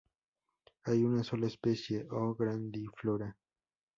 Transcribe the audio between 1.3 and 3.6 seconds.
especie, "O. grandiflora".